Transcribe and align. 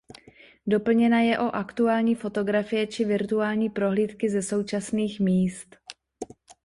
Doplněna 0.67 1.19
je 1.21 1.39
o 1.39 1.43
aktuální 1.55 2.15
fotografie 2.15 2.87
či 2.87 3.05
virtuální 3.05 3.69
prohlídky 3.69 4.29
ze 4.29 4.41
současných 4.41 5.19
míst. 5.19 5.75